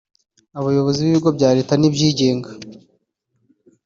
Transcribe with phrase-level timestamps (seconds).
[0.59, 2.49] abayobozi b’ibigo bya Leta n’ibyigenga